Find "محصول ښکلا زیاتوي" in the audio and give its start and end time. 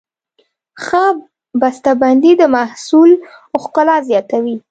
2.55-4.55